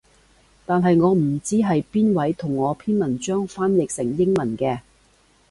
[0.65, 4.79] 但係我唔知係邊位同我篇文章翻譯成英語嘅